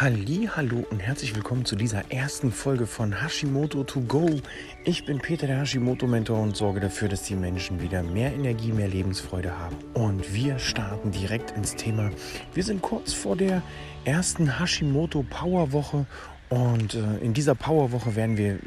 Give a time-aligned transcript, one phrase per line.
[0.00, 4.30] Halli, hallo und herzlich willkommen zu dieser ersten Folge von Hashimoto to go.
[4.84, 8.70] Ich bin Peter der Hashimoto Mentor und sorge dafür, dass die Menschen wieder mehr Energie,
[8.70, 9.74] mehr Lebensfreude haben.
[9.94, 12.12] Und wir starten direkt ins Thema.
[12.54, 13.60] Wir sind kurz vor der
[14.04, 16.06] ersten Hashimoto Power Woche
[16.48, 18.60] und äh, in dieser Power Woche werden wir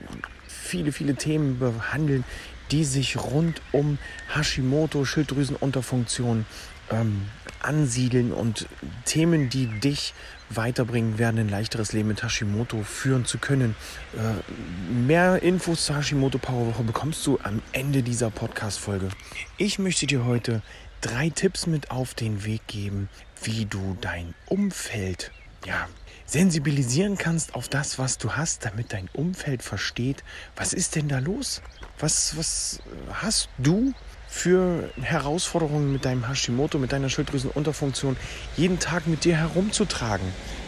[0.50, 2.25] viele, viele Themen behandeln,
[2.71, 4.00] die sich rund um
[4.36, 6.45] Hashimoto, Schilddrüsenunterfunktion
[6.91, 7.21] ähm,
[7.63, 8.67] ansiedeln und
[9.05, 10.13] Themen, die dich
[10.49, 13.75] weiterbringen werden, ein leichteres Leben mit Hashimoto führen zu können.
[14.13, 19.09] Äh, mehr Infos zur Hashimoto Power Woche bekommst du am Ende dieser Podcast-Folge.
[19.57, 20.61] Ich möchte dir heute
[20.99, 23.09] drei Tipps mit auf den Weg geben,
[23.43, 25.31] wie du dein Umfeld
[25.66, 25.88] ja,
[26.25, 30.23] sensibilisieren kannst auf das, was du hast, damit dein Umfeld versteht,
[30.55, 31.61] was ist denn da los?
[31.99, 32.80] Was, was
[33.13, 33.93] hast du
[34.31, 38.16] für Herausforderungen mit deinem Hashimoto, mit deiner Schilddrüsenunterfunktion
[38.55, 40.26] jeden Tag mit dir herumzutragen.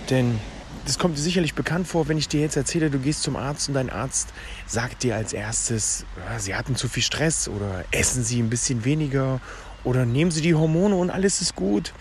[0.10, 0.38] Denn
[0.86, 3.70] das kommt dir sicherlich bekannt vor, wenn ich dir jetzt erzähle, du gehst zum Arzt
[3.70, 4.34] und dein Arzt
[4.68, 8.84] sagt dir als erstes, ja, sie hatten zu viel Stress oder essen sie ein bisschen
[8.84, 9.40] weniger
[9.86, 11.94] oder nehmen sie die Hormone und alles ist gut.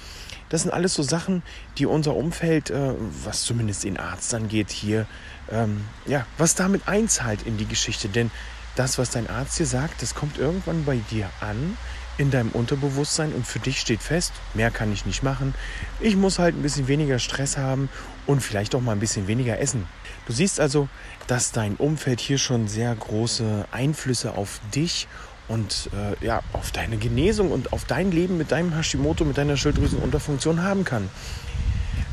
[0.49, 1.45] Das sind alles so Sachen,
[1.79, 5.07] die unser Umfeld, äh, was zumindest den Arzt angeht, hier,
[5.49, 8.09] ähm, ja, was damit einzahlt in die Geschichte.
[8.09, 8.33] Denn
[8.77, 11.77] das, was dein Arzt dir sagt, das kommt irgendwann bei dir an,
[12.19, 15.55] in deinem Unterbewusstsein und für dich steht fest, mehr kann ich nicht machen.
[16.01, 17.89] Ich muss halt ein bisschen weniger Stress haben
[18.27, 19.87] und vielleicht auch mal ein bisschen weniger essen.
[20.27, 20.89] Du siehst also,
[21.27, 25.09] dass dein Umfeld hier schon sehr große Einflüsse auf dich
[25.49, 29.57] und äh, ja, auf deine Genesung und auf dein Leben mit deinem Hashimoto, mit deiner
[29.57, 31.11] Schilddrüsenunterfunktion haben kann.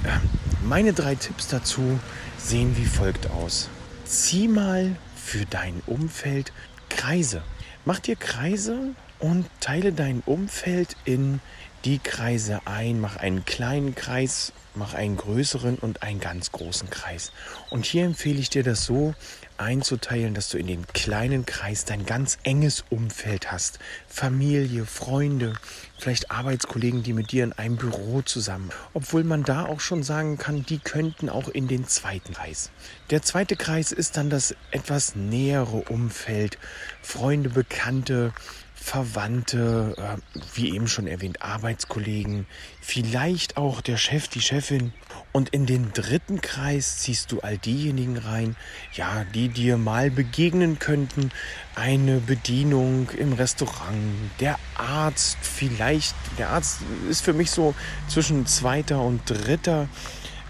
[0.05, 0.21] Ähm,
[0.63, 1.99] meine drei Tipps dazu
[2.37, 3.69] sehen wie folgt aus.
[4.05, 4.95] Zieh mal
[5.29, 6.51] für dein Umfeld
[6.89, 7.43] Kreise.
[7.85, 11.39] Mach dir Kreise und teile dein Umfeld in
[11.85, 12.99] die Kreise ein.
[12.99, 17.31] Mach einen kleinen Kreis, mach einen größeren und einen ganz großen Kreis.
[17.69, 19.13] Und hier empfehle ich dir das so
[19.57, 23.79] einzuteilen, dass du in den kleinen Kreis dein ganz enges Umfeld hast.
[24.07, 25.53] Familie, Freunde,
[25.97, 28.69] vielleicht Arbeitskollegen, die mit dir in einem Büro zusammen.
[28.93, 32.71] Obwohl man da auch schon sagen kann, die könnten auch in den zweiten Kreis.
[33.09, 36.57] Der zweite Kreis ist dann das etwas nähere Umfeld.
[37.01, 38.33] Freunde, Bekannte,
[38.81, 42.47] Verwandte, äh, wie eben schon erwähnt, Arbeitskollegen,
[42.81, 44.93] vielleicht auch der Chef, die Chefin.
[45.31, 48.55] Und in den dritten Kreis ziehst du all diejenigen rein,
[48.93, 51.31] ja, die dir mal begegnen könnten.
[51.75, 56.15] Eine Bedienung im Restaurant, der Arzt vielleicht.
[56.37, 56.79] Der Arzt
[57.09, 57.75] ist für mich so
[58.07, 59.87] zwischen zweiter und dritter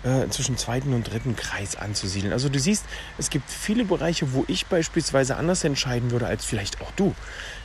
[0.04, 2.34] äh, zwischen zweiten und dritten Kreis anzusiedeln.
[2.34, 2.86] Also du siehst,
[3.18, 7.14] es gibt viele Bereiche, wo ich beispielsweise anders entscheiden würde als vielleicht auch du.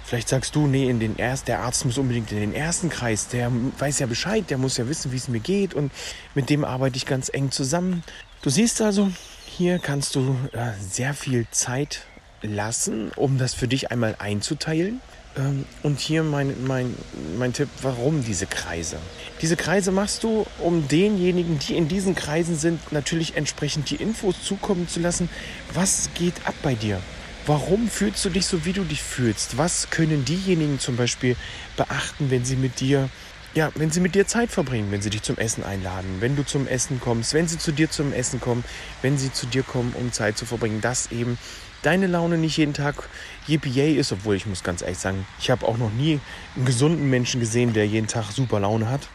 [0.05, 3.29] Vielleicht sagst du, nee, in den erst, der Arzt muss unbedingt in den ersten Kreis,
[3.29, 5.93] der weiß ja Bescheid, der muss ja wissen, wie es mir geht und
[6.35, 8.03] mit dem arbeite ich ganz eng zusammen.
[8.43, 9.11] Du siehst also,
[9.47, 12.03] hier kannst du äh, sehr viel Zeit
[12.43, 15.01] lassen, um das für dich einmal einzuteilen.
[15.37, 16.95] Ähm, und hier mein, mein,
[17.39, 18.99] mein Tipp, warum diese Kreise?
[19.43, 24.43] Diese Kreise machst du, um denjenigen, die in diesen Kreisen sind, natürlich entsprechend die Infos
[24.43, 25.29] zukommen zu lassen.
[25.73, 27.01] Was geht ab bei dir?
[27.47, 29.59] Warum fühlst du dich so, wie du dich fühlst?
[29.59, 31.37] Was können diejenigen zum Beispiel
[31.77, 33.11] beachten, wenn sie mit dir,
[33.55, 36.45] ja, wenn sie mit dir Zeit verbringen, wenn sie dich zum Essen einladen, wenn du
[36.45, 38.65] zum Essen kommst, wenn sie zu dir zum Essen kommen,
[39.01, 41.39] wenn sie zu dir kommen, um Zeit zu verbringen, dass eben
[41.83, 43.09] deine Laune nicht jeden Tag
[43.47, 46.21] yippie ist, obwohl ich muss ganz ehrlich sagen, ich habe auch noch nie
[46.57, 49.09] einen gesunden Menschen gesehen, der jeden Tag super Laune hat.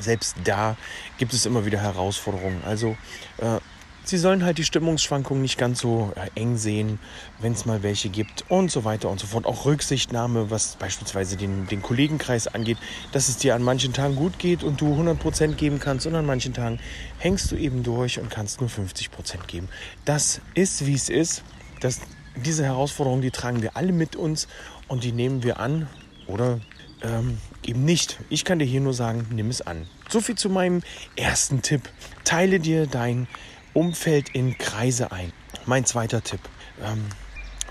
[0.00, 0.76] Selbst da
[1.18, 2.62] gibt es immer wieder Herausforderungen.
[2.64, 2.96] Also
[3.38, 3.60] äh,
[4.08, 6.98] sie sollen halt die Stimmungsschwankungen nicht ganz so äh, eng sehen,
[7.40, 9.46] wenn es mal welche gibt und so weiter und so fort.
[9.46, 12.78] Auch Rücksichtnahme, was beispielsweise den, den Kollegenkreis angeht,
[13.12, 16.26] dass es dir an manchen Tagen gut geht und du 100% geben kannst und an
[16.26, 16.78] manchen Tagen
[17.18, 19.68] hängst du eben durch und kannst nur 50% geben.
[20.04, 21.42] Das ist, wie es ist.
[21.80, 22.00] Das,
[22.36, 24.48] diese Herausforderungen, die tragen wir alle mit uns
[24.88, 25.88] und die nehmen wir an
[26.26, 26.60] oder
[27.02, 28.18] ähm, eben nicht.
[28.28, 29.86] Ich kann dir hier nur sagen, nimm es an.
[30.08, 30.82] So viel zu meinem
[31.16, 31.82] ersten Tipp.
[32.24, 33.26] Teile dir dein
[33.76, 35.32] Umfeld in Kreise ein.
[35.66, 36.40] Mein zweiter Tipp.
[36.82, 37.04] Ähm,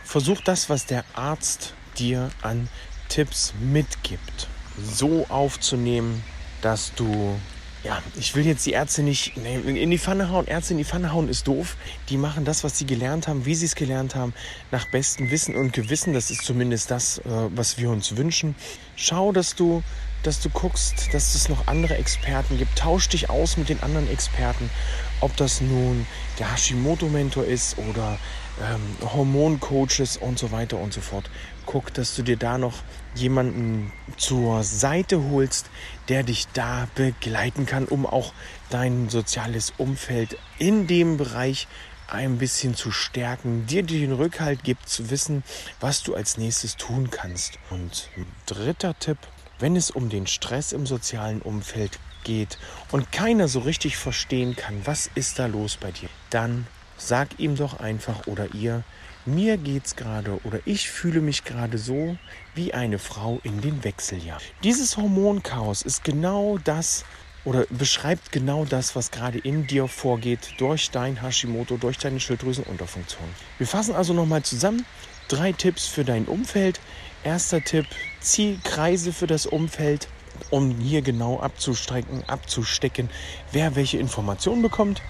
[0.04, 2.69] versuch das, was der Arzt dir an
[3.10, 4.48] Tipps mitgibt,
[4.78, 6.24] so aufzunehmen,
[6.62, 7.36] dass du
[7.86, 10.48] ja, ich will jetzt die Ärzte nicht in die Pfanne hauen.
[10.48, 11.78] Ärzte in die Pfanne hauen ist doof.
[12.10, 14.34] Die machen das, was sie gelernt haben, wie sie es gelernt haben,
[14.72, 16.12] nach bestem Wissen und Gewissen.
[16.13, 18.56] Das ist zumindest das, äh, was wir uns wünschen.
[18.96, 19.84] Schau, dass du,
[20.24, 22.75] dass du guckst, dass es noch andere Experten gibt.
[22.75, 24.72] Tausch dich aus mit den anderen Experten.
[25.25, 26.06] Ob das nun
[26.38, 28.19] der Hashimoto-Mentor ist oder
[28.62, 31.31] ähm, Hormoncoaches und so weiter und so fort.
[31.66, 32.83] Guck, dass du dir da noch
[33.16, 35.72] jemanden zur Seite holst,
[36.10, 38.33] der dich da begleiten kann, um auch
[38.69, 41.68] dein soziales Umfeld in dem Bereich
[42.07, 45.44] ein bisschen zu stärken, dir den Rückhalt gibt, zu wissen,
[45.80, 47.57] was du als nächstes tun kannst.
[47.72, 48.12] Und
[48.45, 49.18] dritter Tipp,
[49.57, 52.57] wenn es um den Stress im sozialen Umfeld geht
[52.92, 56.68] und keiner so richtig verstehen kann, was ist da los bei dir, dann
[56.98, 58.83] sag ihm doch einfach oder ihr,
[59.25, 62.18] mir geht's gerade oder ich fühle mich gerade so
[62.54, 64.44] wie eine Frau in den Wechseljahren.
[64.63, 67.06] Dieses Hormonchaos ist genau das,
[67.45, 73.30] oder beschreibt genau das, was gerade in dir vorgeht durch dein Hashimoto, durch deine Schilddrüsenunterfunktion.
[73.60, 74.86] Wir fassen also nochmal zusammen.
[75.27, 76.81] Drei Tipps für dein Umfeld.
[77.24, 77.86] Erster Tipp,
[78.19, 80.07] zieh Kreise für das Umfeld,
[80.50, 83.10] um hier genau abzustrecken, abzustecken,
[83.52, 85.02] wer welche Informationen bekommt.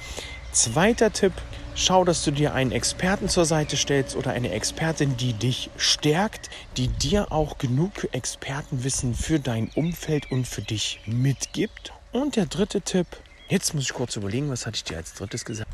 [0.52, 1.34] Zweiter Tipp,
[1.76, 6.50] schau, dass du dir einen Experten zur Seite stellst oder eine Expertin, die dich stärkt,
[6.78, 11.92] die dir auch genug Expertenwissen für dein Umfeld und für dich mitgibt.
[12.12, 13.08] Und der dritte Tipp,
[13.50, 15.72] jetzt muss ich kurz überlegen, was hatte ich dir als drittes gesagt?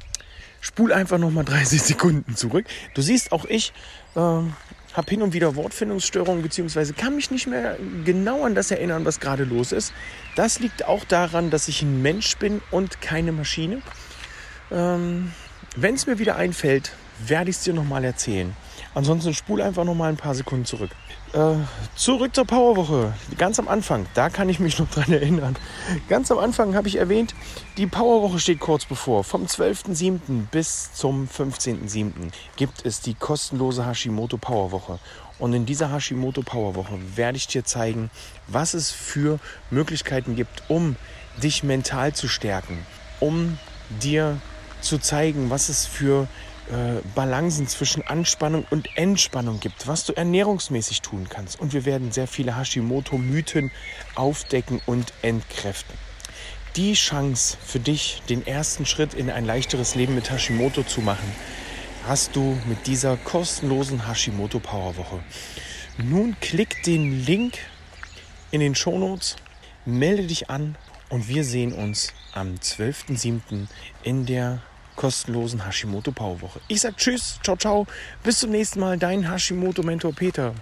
[0.59, 2.65] Spul einfach nochmal 30 Sekunden zurück.
[2.93, 3.73] Du siehst, auch ich
[4.15, 4.41] äh,
[4.93, 9.19] habe hin und wieder Wortfindungsstörungen, beziehungsweise kann mich nicht mehr genau an das erinnern, was
[9.19, 9.93] gerade los ist.
[10.35, 13.81] Das liegt auch daran, dass ich ein Mensch bin und keine Maschine.
[14.71, 15.31] Ähm,
[15.75, 16.91] Wenn es mir wieder einfällt,
[17.25, 18.53] werde ich es dir nochmal erzählen.
[18.93, 20.91] Ansonsten spul einfach nochmal ein paar Sekunden zurück.
[21.33, 21.55] Äh,
[21.95, 23.13] zurück zur Powerwoche.
[23.37, 25.55] Ganz am Anfang, da kann ich mich noch dran erinnern.
[26.09, 27.33] Ganz am Anfang habe ich erwähnt,
[27.77, 29.23] die Powerwoche steht kurz bevor.
[29.23, 30.47] Vom 12.07.
[30.51, 32.31] bis zum 15.07.
[32.57, 34.99] gibt es die kostenlose Hashimoto Powerwoche.
[35.39, 38.11] Und in dieser Hashimoto Powerwoche werde ich dir zeigen,
[38.47, 39.39] was es für
[39.69, 40.97] Möglichkeiten gibt, um
[41.41, 42.77] dich mental zu stärken,
[43.21, 43.57] um
[44.01, 44.37] dir
[44.81, 46.27] zu zeigen, was es für
[46.71, 51.59] äh, Balancen zwischen Anspannung und Entspannung gibt, was du ernährungsmäßig tun kannst.
[51.59, 53.71] Und wir werden sehr viele Hashimoto-Mythen
[54.15, 55.97] aufdecken und entkräften.
[56.77, 61.29] Die Chance für dich, den ersten Schritt in ein leichteres Leben mit Hashimoto zu machen,
[62.07, 65.19] hast du mit dieser kostenlosen Hashimoto Powerwoche.
[65.97, 67.57] Nun klick den Link
[68.51, 69.35] in den Shownotes,
[69.85, 70.77] melde dich an
[71.09, 73.67] und wir sehen uns am 12.07.
[74.03, 74.61] in der
[74.95, 76.59] kostenlosen Hashimoto Powerwoche.
[76.67, 77.87] Ich sag Tschüss, ciao, ciao,
[78.23, 80.53] bis zum nächsten Mal, dein Hashimoto Mentor Peter.